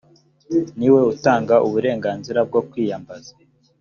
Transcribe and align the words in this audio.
niwe 0.77 1.01
utanga 1.13 1.55
uburenganzira 1.67 2.39
bwo 2.47 2.61
kwiyambaza 2.69 3.31